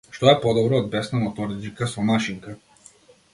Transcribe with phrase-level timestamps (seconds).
[0.13, 2.57] Што е подобро од бесна моторџика со машинка?